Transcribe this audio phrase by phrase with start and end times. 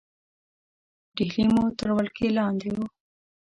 [1.15, 2.85] ډهلی مو تر ولکې لاندې وو.